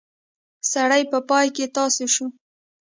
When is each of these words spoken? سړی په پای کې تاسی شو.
سړی 0.71 1.01
په 1.11 1.19
پای 1.29 1.47
کې 1.55 1.65
تاسی 1.75 2.05
شو. 2.13 2.25